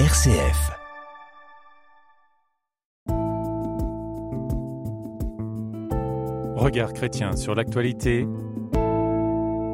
[0.00, 0.72] RCF.
[6.56, 8.26] Regard chrétien sur l'actualité.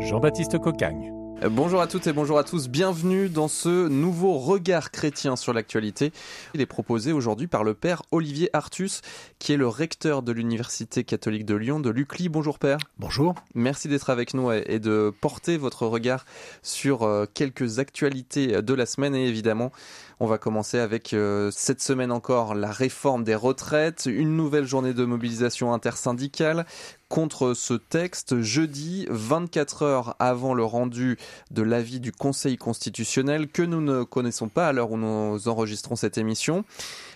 [0.00, 1.14] Jean-Baptiste Cocagne.
[1.48, 6.12] Bonjour à toutes et bonjour à tous, bienvenue dans ce nouveau regard chrétien sur l'actualité.
[6.52, 9.00] Il est proposé aujourd'hui par le père Olivier Artus,
[9.38, 12.28] qui est le recteur de l'Université catholique de Lyon, de l'UCLI.
[12.28, 12.76] Bonjour père.
[12.98, 13.36] Bonjour.
[13.54, 16.26] Merci d'être avec nous et de porter votre regard
[16.60, 19.72] sur euh, quelques actualités de la semaine et évidemment
[20.20, 24.92] on va commencer avec euh, cette semaine encore la réforme des retraites, une nouvelle journée
[24.92, 26.66] de mobilisation intersyndicale
[27.08, 31.18] contre ce texte jeudi 24 heures avant le rendu
[31.50, 35.96] de l'avis du Conseil constitutionnel que nous ne connaissons pas à l'heure où nous enregistrons
[35.96, 36.64] cette émission.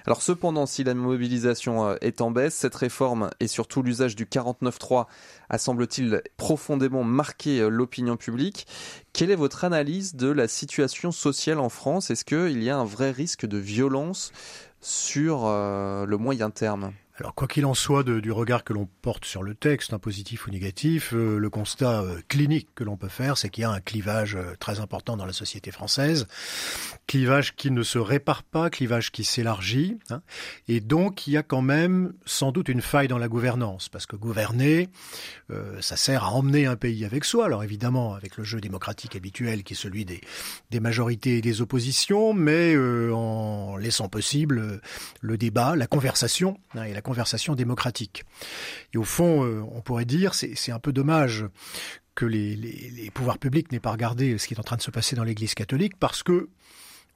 [0.06, 4.27] Alors cependant, si la mobilisation euh, est en baisse, cette réforme et surtout l'usage du
[4.27, 5.06] 49.3
[5.48, 8.66] a semble-t-il profondément marqué euh, l'opinion publique.
[9.14, 12.10] Quelle est votre analyse de la situation sociale en France?
[12.10, 14.32] Est-ce qu'il y a un vrai risque de violence
[14.82, 16.92] sur euh, le moyen terme?
[17.17, 20.48] Alors, quoi qu'il en soit du regard que l'on porte sur le texte, un positif
[20.48, 23.70] ou négatif, euh, le constat euh, clinique que l'on peut faire, c'est qu'il y a
[23.70, 26.27] un clivage euh, très important dans la société française,
[27.07, 30.23] clivage qui ne se répare pas, clivage qui s'élargit, hein.
[30.67, 34.07] et donc il y a quand même sans doute une faille dans la gouvernance, parce
[34.07, 34.89] que gouverner,
[35.81, 39.62] ça sert à emmener un pays avec soi, alors évidemment avec le jeu démocratique habituel
[39.62, 40.20] qui est celui des,
[40.70, 44.81] des majorités et des oppositions, mais en laissant possible
[45.20, 48.24] le débat, la conversation, hein, et la conversation démocratique.
[48.92, 51.46] Et au fond, euh, on pourrait dire, c'est un peu dommage
[52.16, 54.91] que les, les pouvoirs publics n'aient pas regardé ce qui est en train de se
[54.91, 56.48] passer dans l'Église catholique, parce que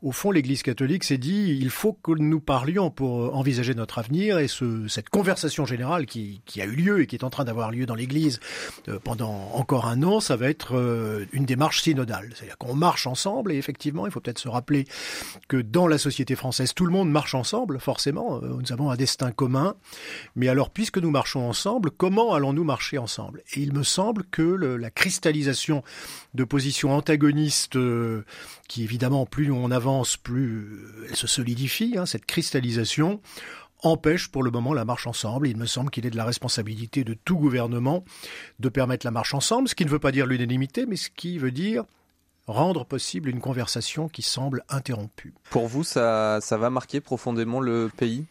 [0.01, 4.39] au fond, l'Église catholique s'est dit il faut que nous parlions pour envisager notre avenir
[4.39, 7.73] et ce, cette conversation générale qui, a eu lieu et qui est en train d'avoir
[7.73, 8.39] lieu dans l'Église
[8.89, 12.31] euh, pendant encore un an, ça va être euh, une démarche synodale.
[12.35, 14.87] C'est-à-dire qu'on marche ensemble et effectivement, il faut peut-être se rappeler
[15.49, 18.41] que dans la société française, tout le monde marche ensemble, forcément.
[18.43, 19.75] Euh, nous avons un destin commun.
[20.37, 23.42] Mais alors, puisque nous marchons ensemble, comment allons-nous marcher ensemble?
[23.55, 25.83] Et il me semble que la cristallisation
[26.35, 27.77] de positions antagonistes
[28.69, 29.88] qui évidemment, plus on avance,
[30.23, 33.21] plus elle se solidifie, hein, cette cristallisation
[33.83, 35.49] empêche pour le moment la marche ensemble.
[35.49, 38.05] Il me semble qu'il est de la responsabilité de tout gouvernement
[38.59, 41.39] de permettre la marche ensemble, ce qui ne veut pas dire l'unanimité, mais ce qui
[41.39, 41.85] veut dire
[42.47, 45.35] rendre possible une conversation qui semble interrompue.
[45.51, 48.25] Pour vous, ça, ça va marquer profondément le pays?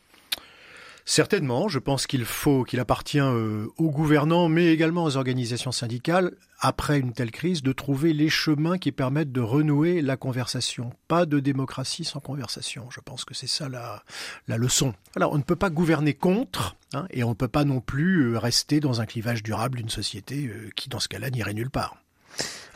[1.09, 6.33] Certainement, je pense qu'il faut, qu'il appartient euh, aux gouvernants, mais également aux organisations syndicales,
[6.59, 10.89] après une telle crise, de trouver les chemins qui permettent de renouer la conversation.
[11.07, 12.89] Pas de démocratie sans conversation.
[12.91, 14.03] Je pense que c'est ça la,
[14.49, 14.93] la leçon.
[15.15, 18.33] Alors, on ne peut pas gouverner contre, hein, et on ne peut pas non plus
[18.33, 21.69] euh, rester dans un clivage durable d'une société euh, qui, dans ce cas-là, n'irait nulle
[21.69, 21.95] part.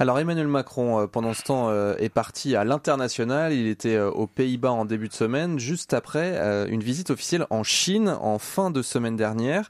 [0.02, 3.54] Alors Emmanuel Macron, euh, pendant ce temps, euh, est parti à l'international.
[3.54, 6.40] Il était euh, aux Pays-Bas en début de semaine, juste après
[6.70, 9.70] une visite officielle en Chine en fin de semaine dernière,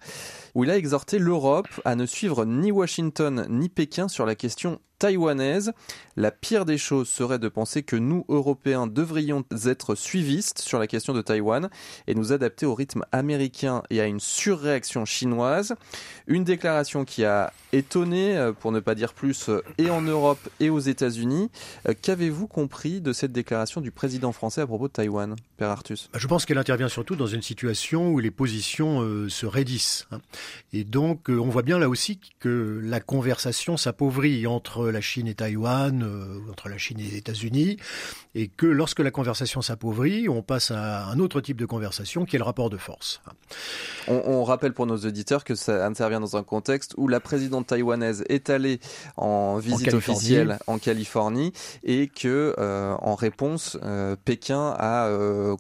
[0.56, 4.80] où il a exhorté l'Europe à ne suivre ni Washington ni Pékin sur la question
[5.02, 5.74] taïwanaise.
[6.16, 10.86] La pire des choses serait de penser que nous, Européens, devrions être suivistes sur la
[10.86, 11.70] question de Taïwan
[12.06, 15.74] et nous adapter au rythme américain et à une surréaction chinoise.
[16.28, 20.50] Une déclaration qui a étonné, euh, pour ne pas dire plus, euh, et en Europe
[20.60, 21.50] et aux États-Unis.
[21.88, 26.10] Euh, qu'avez-vous compris de cette déclaration du président français à propos de Taïwan, Père Artus?
[26.14, 30.08] Bah, Je pense qu'elle intervient surtout dans une situation où les positions se raidissent.
[30.74, 35.36] Et donc, on voit bien là aussi que la conversation s'appauvrit entre la Chine et
[35.36, 37.78] Taïwan, euh, entre la Chine et les États-Unis,
[38.36, 42.36] et que lorsque la conversation s'appauvrit, on passe à un autre type de conversation qui
[42.36, 43.22] est le rapport de force.
[44.08, 48.24] On, rappelle pour nos auditeurs que ça intervient dans un contexte où la présidente taïwanaise
[48.28, 48.80] est allée
[49.16, 51.54] en visite officielle en Californie
[51.84, 55.10] et que, euh, en réponse, euh, Pékin a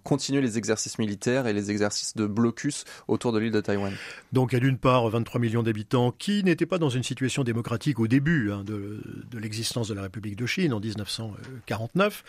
[0.04, 3.94] continué les exercices militaires et les exercices de blocus autour de l'île de Taïwan.
[4.32, 7.44] Donc il y a d'une part 23 millions d'habitants qui n'étaient pas dans une situation
[7.44, 9.02] démocratique au début hein, de,
[9.38, 12.24] l'existence de la République de Chine en 1949,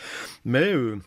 [0.44, 0.98] mais euh,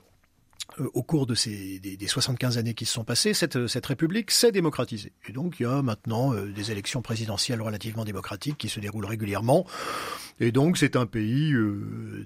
[0.80, 4.32] euh, au cours de ces des, 75 années qui se sont passées, cette, cette république
[4.32, 5.12] s'est démocratisée.
[5.28, 9.06] Et donc il y a maintenant euh, des élections présidentielles relativement démocratiques qui se déroulent
[9.06, 9.66] régulièrement.
[10.40, 11.54] Et donc c'est un pays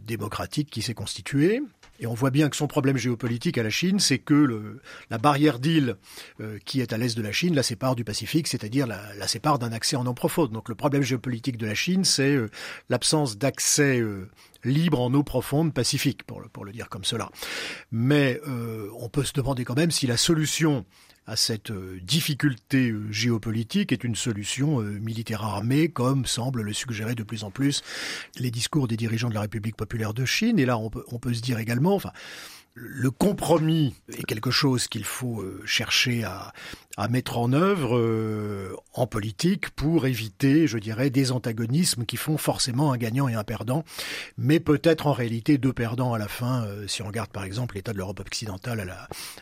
[0.05, 1.63] démocratique qui s'est constitué.
[1.99, 5.17] Et on voit bien que son problème géopolitique à la Chine, c'est que le, la
[5.17, 5.95] barrière d'île
[6.39, 9.27] euh, qui est à l'est de la Chine la sépare du Pacifique, c'est-à-dire la, la,
[9.27, 10.51] sépare d'un accès en eau profonde.
[10.51, 12.49] Donc le problème géopolitique de la Chine, c'est euh,
[12.89, 14.29] l'absence d'accès euh,
[14.63, 17.29] libre en eau profonde pacifique, pour le, pour le dire comme cela.
[17.91, 18.39] Mais
[18.99, 20.85] on peut se demander quand même si la solution
[21.29, 26.73] à cette euh, difficulté euh, géopolitique est une solution euh, militaire armée, comme semble le
[26.73, 27.83] suggérer de plus en plus
[28.39, 30.57] les discours des dirigeants de la République populaire de Chine.
[30.57, 32.11] Et là, on peut, on peut se dire également, enfin,
[32.73, 36.53] le compromis est quelque chose qu'il faut euh, chercher à,
[37.09, 42.91] mettre en œuvre euh, en politique pour éviter, je dirais, des antagonismes qui font forcément
[42.91, 43.85] un gagnant et un perdant,
[44.37, 47.75] mais peut-être en réalité deux perdants à la fin, euh, si on regarde par exemple
[47.75, 48.93] l'état de l'Europe occidentale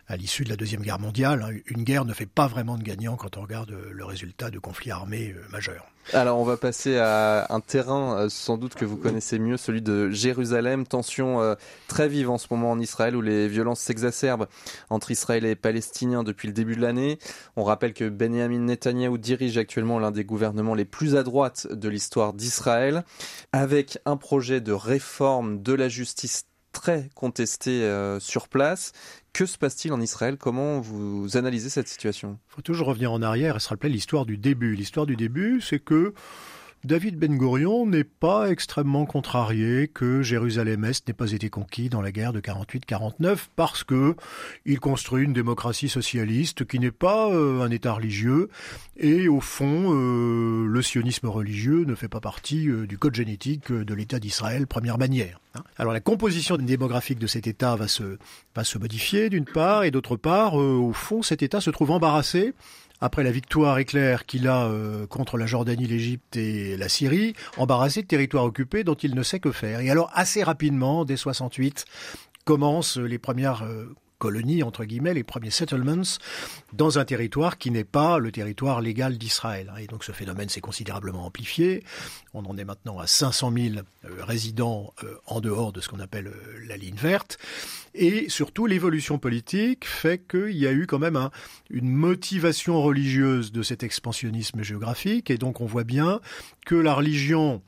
[0.08, 1.44] à l'issue de la Deuxième Guerre mondiale.
[1.44, 1.58] Hein.
[1.66, 4.92] Une guerre ne fait pas vraiment de gagnant quand on regarde le résultat de conflits
[4.92, 5.88] armés majeurs.
[6.14, 10.10] Alors on va passer à un terrain sans doute que vous connaissez mieux, celui de
[10.10, 10.88] Jérusalem.
[10.88, 11.56] Tension
[11.88, 14.48] très vive en ce moment en Israël où les violences s'exacerbent
[14.90, 17.20] entre Israël et les Palestiniens depuis le début de l'année.
[17.58, 21.90] On rappelle que Benjamin Netanyahu dirige actuellement l'un des gouvernements les plus à droite de
[21.90, 23.04] l'histoire d'Israël,
[23.52, 26.46] avec un projet de réforme de la justice
[26.78, 28.92] très contesté euh, sur place.
[29.34, 30.38] Que se passe-t-il en Israël?
[30.38, 32.38] Comment vous analysez cette situation?
[32.50, 34.76] Il faut toujours revenir en arrière et se rappeler l'histoire du début.
[34.76, 36.14] L'histoire du début, c'est que
[36.84, 42.12] David Ben Gurion n'est pas extrêmement contrarié que Jérusalem-Est n'ait pas été conquis dans la
[42.12, 44.16] guerre de 48-49 parce que
[44.66, 48.50] il construit une démocratie socialiste qui n'est pas euh, un État religieux
[48.96, 53.72] et au fond euh, le sionisme religieux ne fait pas partie euh, du code génétique
[53.72, 55.42] de l'État d'Israël première manière.
[55.56, 55.64] Hein.
[55.78, 60.54] Alors la composition démographique de cet État va se modifier d'une part et d'autre part
[60.54, 62.54] au fond cet État se trouve embarrassé
[63.02, 68.02] après la victoire éclair qu'il a euh, contre la Jordanie, l'Égypte et la Syrie, embarrassé
[68.02, 69.80] de territoires occupés dont il ne sait que faire.
[69.82, 71.86] Et alors assez rapidement, dès 68,
[72.46, 76.04] commencent les premières euh, colonies, entre guillemets, les premiers settlements,
[76.74, 79.72] dans un territoire qui n'est pas le territoire légal d'Israël.
[79.80, 81.84] Et donc ce phénomène s'est considérablement amplifié.
[82.34, 86.00] On en est maintenant à 500 000 euh, résidents euh, en dehors de ce qu'on
[86.00, 87.38] appelle euh, la ligne verte.
[87.94, 91.32] Et surtout, l'évolution politique fait qu'il y a eu quand même un,
[91.70, 95.32] une motivation religieuse de cet expansionnisme géographique.
[95.32, 96.22] Et donc on voit bien
[96.68, 97.62] que la religion,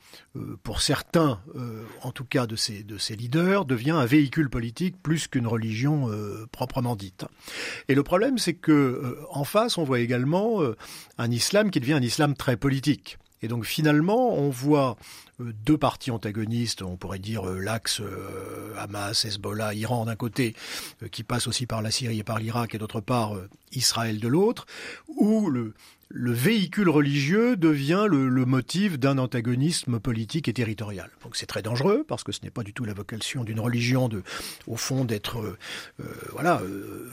[0.64, 1.40] pour certains,
[2.04, 6.10] en tout cas de ces, de leaders, devient un véhicule politique plus qu'une religion
[6.52, 7.26] proprement dite.
[7.88, 10.76] Et le problème, c'est que euh, en face, on voit également euh,
[11.18, 13.18] un islam qui devient un islam très politique.
[13.42, 14.98] Et donc finalement, on voit
[15.40, 18.02] euh, deux partis antagonistes, on pourrait dire l'axe
[18.78, 20.56] Hamas, Hezbollah, Iran d'un côté,
[21.12, 23.36] qui passe aussi par la Syrie et par l'Irak, et d'autre part
[23.72, 24.66] Israël de l'autre,
[25.08, 25.74] où le,
[26.10, 31.12] le véhicule religieux devient le, motif d'un antagonisme politique et territorial.
[31.24, 34.10] Donc c'est très dangereux parce que ce n'est pas du tout la vocation d'une religion
[34.10, 34.24] de,
[34.66, 35.58] au fond, d'être, euh,
[36.00, 37.08] euh, voilà, euh,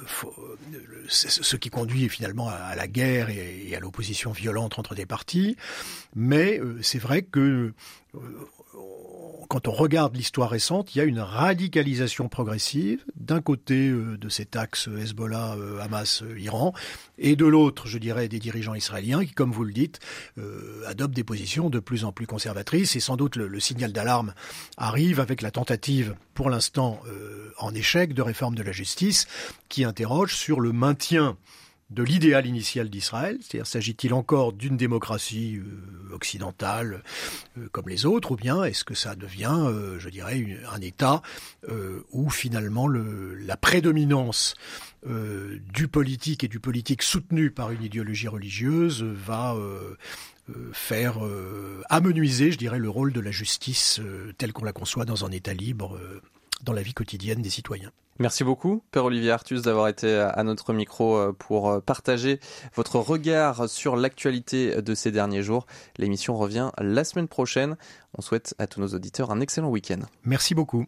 [1.08, 5.56] ce qui conduit finalement à, la guerre et, et à l'opposition violente entre des partis.
[6.14, 7.75] Mais c'est vrai que
[9.49, 14.29] quand on regarde l'histoire récente, il y a une radicalisation progressive d'un côté euh, de
[14.29, 16.73] cet axe Hezbollah, euh, Hamas, euh, Iran,
[17.19, 20.01] et de l'autre, je dirais, des dirigeants israéliens qui, comme vous le dites,
[20.87, 22.95] adoptent des positions de plus en plus conservatrices.
[22.95, 24.35] Et sans doute le, signal d'alarme
[24.77, 27.01] arrive avec la tentative, pour l'instant
[27.59, 29.27] en échec, de réforme de la justice,
[29.71, 31.39] qui interroge sur le maintien
[31.91, 37.05] de l'idéal initial d'Israël, c'est-à-dire s'agit-il encore d'une démocratie euh, occidentale
[37.56, 41.23] euh, comme les autres, ou bien est-ce que ça devient, euh, je dirais, un État
[42.12, 44.55] où finalement le, la prédominance
[45.05, 49.56] du politique et du politique soutenu par une idéologie religieuse va
[50.73, 51.19] faire
[51.88, 54.00] amenuiser, je dirais, le rôle de la justice
[54.38, 55.99] tel qu'on la conçoit dans un État libre
[56.62, 57.93] dans la vie quotidienne des citoyens.
[58.19, 62.40] Merci beaucoup, Père Olivier Artus, d'avoir été à notre micro euh, pour euh, partager
[62.75, 65.66] votre regard sur l'actualité de ces derniers jours.
[65.99, 67.76] L'émission revient la semaine prochaine.
[68.16, 70.00] On souhaite à tous nos auditeurs un excellent week-end.
[70.25, 70.87] Merci beaucoup.